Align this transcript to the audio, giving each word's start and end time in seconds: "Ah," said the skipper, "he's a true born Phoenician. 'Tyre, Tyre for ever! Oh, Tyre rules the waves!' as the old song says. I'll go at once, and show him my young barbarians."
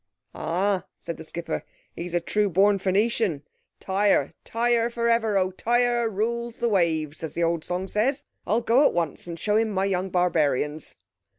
"Ah," 0.33 0.85
said 0.97 1.17
the 1.17 1.23
skipper, 1.23 1.63
"he's 1.95 2.15
a 2.15 2.19
true 2.19 2.49
born 2.49 2.79
Phoenician. 2.79 3.43
'Tyre, 3.79 4.33
Tyre 4.43 4.89
for 4.89 5.07
ever! 5.07 5.37
Oh, 5.37 5.51
Tyre 5.51 6.09
rules 6.09 6.57
the 6.57 6.69
waves!' 6.69 7.23
as 7.23 7.35
the 7.35 7.43
old 7.43 7.63
song 7.63 7.87
says. 7.87 8.23
I'll 8.47 8.61
go 8.61 8.83
at 8.87 8.93
once, 8.95 9.27
and 9.27 9.37
show 9.39 9.57
him 9.57 9.69
my 9.69 9.85
young 9.85 10.09
barbarians." 10.09 10.95